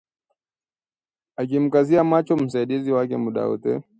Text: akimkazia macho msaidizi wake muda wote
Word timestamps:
akimkazia 1.37 2.03
macho 2.03 2.37
msaidizi 2.37 2.91
wake 2.91 3.17
muda 3.17 3.45
wote 3.45 3.81